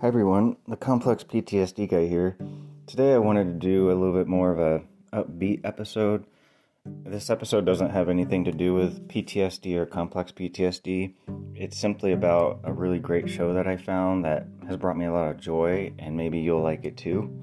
[0.00, 2.38] Hi everyone, the complex PTSD guy here.
[2.86, 6.24] Today I wanted to do a little bit more of a upbeat episode.
[6.86, 11.12] This episode doesn't have anything to do with PTSD or complex PTSD.
[11.54, 15.12] It's simply about a really great show that I found that has brought me a
[15.12, 17.38] lot of joy and maybe you'll like it too.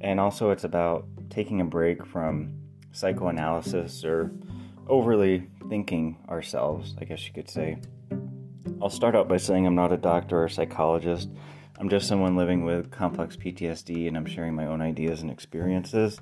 [0.00, 2.56] And also it's about taking a break from
[2.90, 4.32] psychoanalysis or
[4.88, 7.78] overly thinking ourselves, I guess you could say.
[8.82, 11.28] I'll start out by saying I'm not a doctor or psychologist.
[11.80, 16.20] I'm just someone living with complex PTSD and I'm sharing my own ideas and experiences.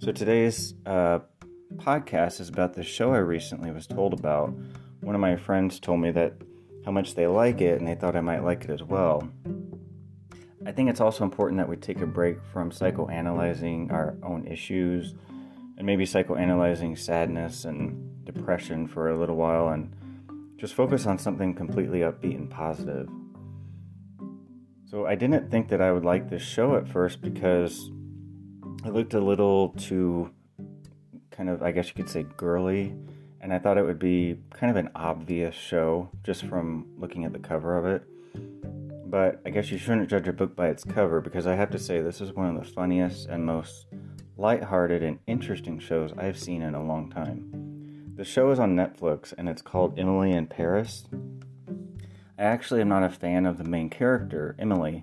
[0.00, 1.20] So today's uh,
[1.76, 4.52] podcast is about the show I recently was told about.
[5.00, 6.34] One of my friends told me that
[6.84, 9.30] how much they like it and they thought I might like it as well.
[10.66, 15.14] I think it's also important that we take a break from psychoanalyzing our own issues
[15.78, 19.94] and maybe psychoanalyzing sadness and depression for a little while and
[20.56, 23.08] just focus on something completely upbeat and positive.
[24.92, 27.90] So I didn't think that I would like this show at first because
[28.84, 30.30] it looked a little too
[31.30, 32.94] kind of, I guess you could say, girly.
[33.40, 37.32] And I thought it would be kind of an obvious show just from looking at
[37.32, 38.02] the cover of it.
[39.06, 41.78] But I guess you shouldn't judge a book by its cover because I have to
[41.78, 43.86] say this is one of the funniest and most
[44.36, 48.12] lighthearted and interesting shows I've seen in a long time.
[48.14, 51.06] The show is on Netflix and it's called Emily in Paris.
[52.42, 55.00] I actually am not a fan of the main character, Emily.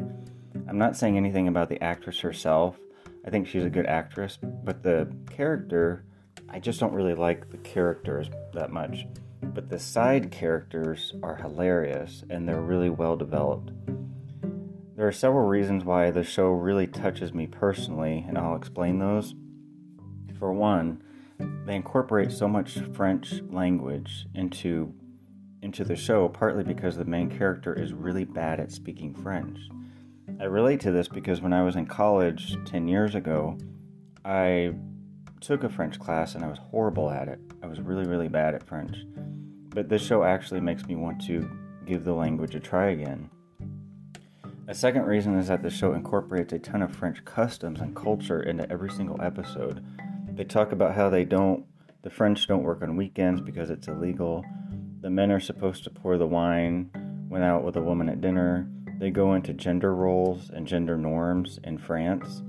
[0.68, 2.78] I'm not saying anything about the actress herself.
[3.26, 6.04] I think she's a good actress, but the character,
[6.50, 9.08] I just don't really like the characters that much.
[9.42, 13.72] But the side characters are hilarious and they're really well developed.
[14.98, 19.34] There are several reasons why the show really touches me personally, and I'll explain those.
[20.38, 21.02] For one,
[21.66, 24.94] they incorporate so much French language into
[25.62, 29.60] into the show partly because the main character is really bad at speaking French.
[30.40, 33.58] I relate to this because when I was in college 10 years ago,
[34.24, 34.74] I
[35.42, 37.40] took a French class and I was horrible at it.
[37.62, 38.98] I was really, really bad at French.
[39.70, 41.50] But this show actually makes me want to
[41.86, 43.30] give the language a try again.
[44.68, 48.44] A second reason is that the show incorporates a ton of French customs and culture
[48.44, 49.84] into every single episode.
[50.32, 51.66] They talk about how they don't,
[52.04, 54.46] the French don't work on weekends because it's illegal.
[55.02, 56.90] The men are supposed to pour the wine
[57.30, 58.68] when out with a woman at dinner.
[58.98, 62.44] They go into gender roles and gender norms in France.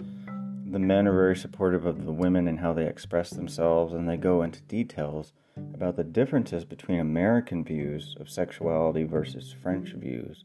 [0.66, 4.16] The men are very supportive of the women and how they express themselves, and they
[4.16, 5.32] go into details
[5.74, 10.44] about the differences between American views of sexuality versus French views.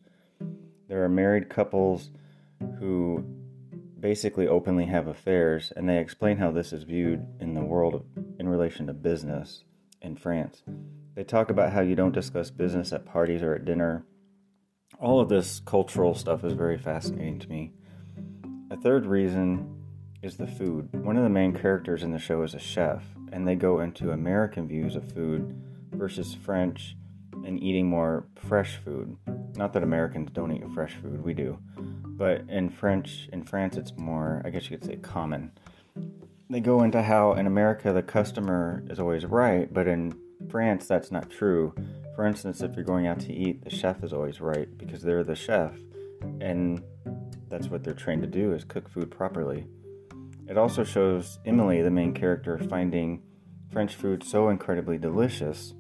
[0.88, 2.12] There are married couples
[2.80, 3.26] who
[4.00, 8.04] basically openly have affairs, and they explain how this is viewed in the world of,
[8.38, 9.64] in relation to business
[10.06, 10.64] in France.
[11.16, 14.06] They talk about how you don't discuss business at parties or at dinner.
[15.00, 17.74] All of this cultural stuff is very fascinating to me.
[18.72, 19.84] A third reason
[20.22, 20.90] is the food.
[20.94, 24.12] One of the main characters in the show is a chef, and they go into
[24.12, 25.60] American views of food
[25.92, 26.96] versus French
[27.46, 29.18] and eating more fresh food.
[29.56, 31.58] Not that Americans don't eat fresh food, we do.
[31.78, 35.52] But in French, in France, it's more, I guess you could say, common.
[36.48, 40.14] They go into how in America the customer is always right, but in
[40.50, 41.74] France, that's not true.
[42.16, 45.24] For instance, if you're going out to eat, the chef is always right because they're
[45.24, 45.74] the chef,
[46.40, 46.84] and
[47.50, 49.66] that's what they're trained to do is cook food properly.
[50.48, 53.24] It also shows Emily, the main character, finding
[53.72, 55.74] French food so incredibly delicious.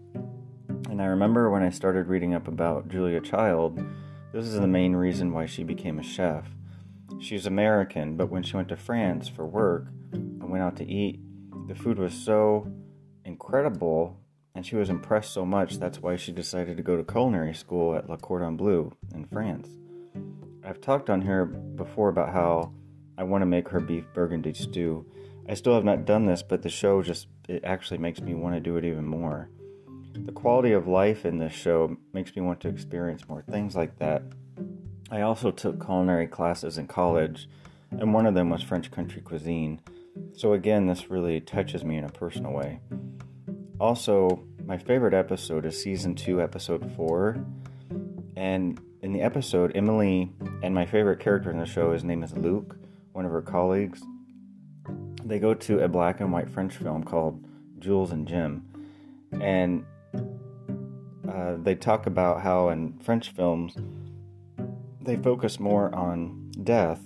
[0.90, 3.86] And I remember when I started reading up about Julia Child,
[4.34, 6.48] this is the main reason why she became a chef.
[7.20, 11.20] She's American, but when she went to France for work and went out to eat,
[11.68, 12.72] the food was so
[13.24, 14.18] incredible
[14.56, 17.96] and she was impressed so much that's why she decided to go to culinary school
[17.96, 19.70] at Le Cordon Bleu in France.
[20.64, 22.72] I've talked on here before about how
[23.18, 25.06] I want to make her beef burgundy stew.
[25.48, 28.56] I still have not done this, but the show just it actually makes me want
[28.56, 29.50] to do it even more.
[30.14, 34.00] The quality of life in this show makes me want to experience more things like
[34.00, 34.24] that.
[35.12, 37.48] I also took culinary classes in college,
[37.92, 39.82] and one of them was French country cuisine.
[40.34, 42.80] So again, this really touches me in a personal way.
[43.80, 47.46] Also, my favorite episode is season 2, episode 4.
[48.36, 50.34] And in the episode, Emily
[50.64, 52.76] and my favorite character in the show, his name is Luc,
[53.12, 54.02] one of her colleagues.
[55.24, 57.46] They go to a black and white French film called
[57.80, 58.66] Jules and Jim.
[59.40, 59.86] And
[61.30, 63.76] uh, they talk about how in French films
[65.02, 67.02] they focus more on death,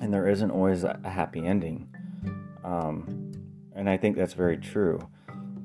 [0.00, 1.88] and there isn't always a happy ending.
[2.64, 3.32] Um,
[3.74, 5.08] and I think that's very true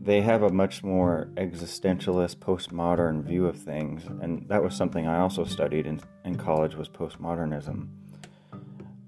[0.04, 5.20] they have a much more existentialist, postmodern view of things, and that was something I
[5.20, 7.88] also studied in, in college was postmodernism.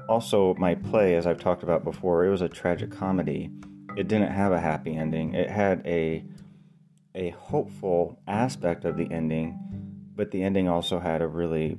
[0.08, 3.50] Also, my play, as I've talked about before, it was a tragic comedy.
[3.98, 5.34] It didn't have a happy ending.
[5.34, 6.24] It had a
[7.16, 9.58] a hopeful aspect of the ending,
[10.16, 11.78] but the ending also had a really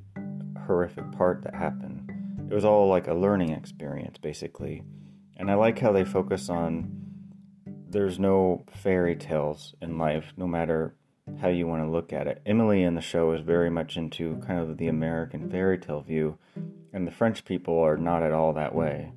[0.67, 1.94] horrific part that happened.
[2.51, 4.83] It was all like a learning experience, basically.
[5.37, 7.05] And I like how they focus on
[7.89, 10.95] there's no fairy tales in life, no matter
[11.41, 12.43] how you want to look at it.
[12.45, 16.39] Emily in the show is very much into kind of the American fairy tale view,
[16.93, 19.13] and the French people are not at all that way.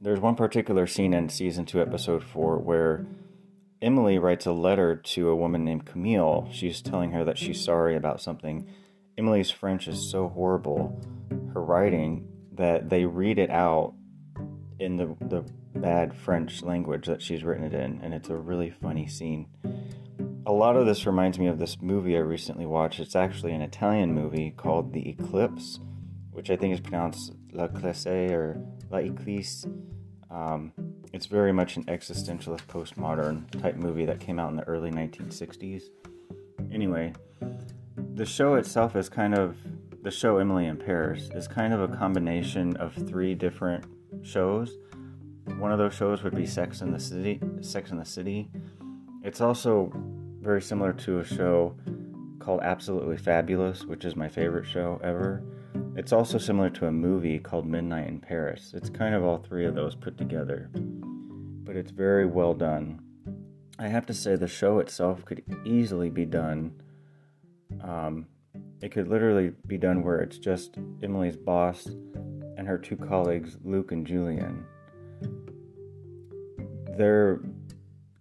[0.00, 3.06] There's one particular scene in season 2, episode 4, where
[3.82, 6.48] Emily writes a letter to a woman named Camille.
[6.52, 8.66] She's telling her that she's sorry about something.
[9.20, 10.98] Emily's French is so horrible,
[11.52, 13.92] her writing, that they read it out
[14.78, 15.44] in the, the
[15.78, 19.46] bad French language that she's written it in, and it's a really funny scene.
[20.46, 22.98] A lot of this reminds me of this movie I recently watched.
[22.98, 25.80] It's actually an Italian movie called The Eclipse,
[26.30, 29.66] which I think is pronounced La Classe or La Eclisse.
[30.30, 30.72] Um,
[31.12, 35.82] it's very much an existentialist postmodern type movie that came out in the early 1960s.
[36.72, 37.12] Anyway,
[38.20, 39.56] the show itself is kind of
[40.02, 43.82] the show Emily in Paris is kind of a combination of three different
[44.20, 44.76] shows.
[45.56, 47.40] One of those shows would be Sex in the City.
[47.62, 48.50] Sex in the City.
[49.24, 49.90] It's also
[50.42, 51.74] very similar to a show
[52.40, 55.42] called Absolutely Fabulous, which is my favorite show ever.
[55.96, 58.72] It's also similar to a movie called Midnight in Paris.
[58.74, 63.00] It's kind of all three of those put together, but it's very well done.
[63.78, 66.74] I have to say, the show itself could easily be done.
[67.90, 68.26] Um,
[68.80, 71.86] it could literally be done where it's just Emily's boss
[72.56, 74.64] and her two colleagues, Luc and Julien.
[76.96, 77.40] They're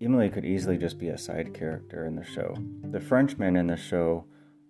[0.01, 2.55] Emily could easily just be a side character in the show.
[2.89, 4.25] The Frenchmen in the show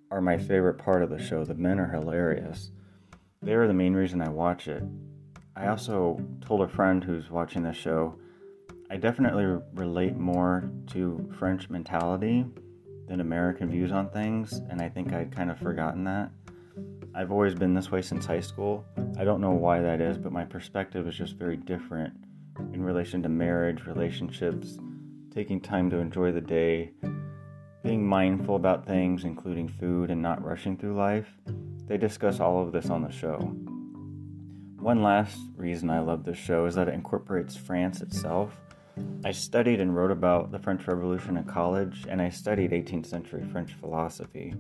[0.10, 1.46] are my favorite part of the show.
[1.46, 2.72] The men are hilarious.
[3.42, 4.84] They are the main reason I watch it.
[5.56, 8.18] I also told a friend who's watching the show,
[8.90, 12.46] I definitely relate more to French mentality
[13.10, 16.30] than American views on things, and I think I'd kind of forgotten that.
[17.16, 18.86] I've always been this way since high school.
[19.18, 22.14] I don't know why that is, but my perspective is just very different
[22.72, 24.78] in relation to marriage, relationships,
[25.34, 26.92] taking time to enjoy the day,
[27.84, 31.28] being mindful about things, including food, and not rushing through life.
[31.88, 33.38] They discuss all of this on the show.
[34.80, 38.56] One last reason I love this show is that it incorporates France itself.
[39.26, 43.44] I studied and wrote about the French Revolution in college, and I studied 18th century
[43.52, 44.54] French philosophy.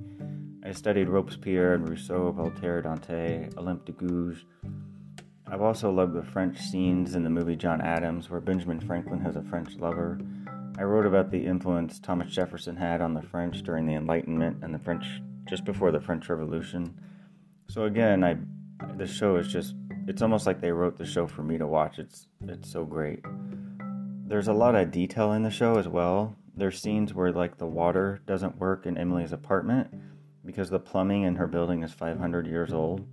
[0.66, 4.44] I studied Robespierre and Rousseau, Voltaire, Danton, Olympe de Gouges.
[5.48, 9.36] I've also loved the French scenes in the movie John Adams, where Benjamin Franklin has
[9.36, 10.20] a French lover.
[10.78, 14.74] I wrote about the influence Thomas Jefferson had on the French during the Enlightenment and
[14.74, 15.06] the French
[15.48, 17.00] just before the French Revolution.
[17.70, 18.38] So again, I
[18.98, 19.76] the show is just
[20.08, 22.00] it's almost like they wrote the show for me to watch.
[22.00, 23.24] It's it's so great.
[24.30, 26.36] There's a lot of detail in the show as well.
[26.56, 29.92] There's scenes where like the water doesn't work in Emily's apartment
[30.46, 33.08] because the plumbing in her building is 500 years old.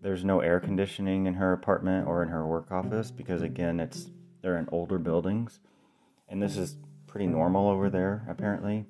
[0.00, 4.12] There's no air conditioning in her apartment or in her work office because again, it's
[4.42, 5.58] they're in older buildings.
[6.28, 6.76] And this is
[7.08, 8.86] pretty normal over there apparently.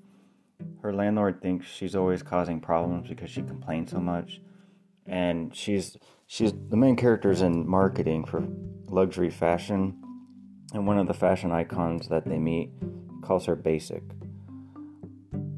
[0.82, 4.42] Her landlord thinks she's always causing problems because she complains so much.
[5.06, 8.46] And she's she's the main character is in marketing for
[8.90, 10.03] luxury fashion.
[10.72, 12.70] And one of the fashion icons that they meet
[13.22, 14.02] calls her basic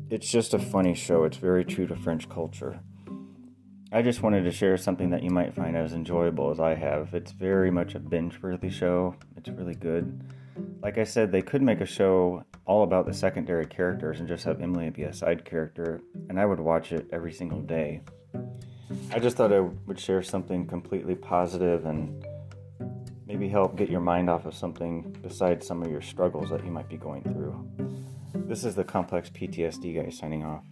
[0.08, 1.24] it's just a funny show.
[1.24, 2.78] It's very true to French culture.
[3.92, 7.14] I just wanted to share something that you might find as enjoyable as I have.
[7.14, 9.16] It's very much a binge worthy show.
[9.36, 10.32] It's really good.
[10.82, 14.44] Like I said, they could make a show all about the secondary characters and just
[14.44, 18.02] have Emily be a side character, and I would watch it every single day.
[19.12, 22.24] I just thought I would share something completely positive and
[23.36, 26.70] maybe help get your mind off of something besides some of your struggles that you
[26.70, 27.68] might be going through.
[28.34, 30.64] This is the Complex PTSD guy signing off.